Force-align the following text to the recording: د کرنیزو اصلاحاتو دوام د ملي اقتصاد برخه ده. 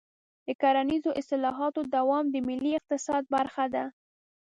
د 0.45 0.47
کرنیزو 0.61 1.11
اصلاحاتو 1.21 1.81
دوام 1.95 2.25
د 2.31 2.35
ملي 2.47 2.71
اقتصاد 2.79 3.23
برخه 3.35 3.65
ده. 3.73 3.85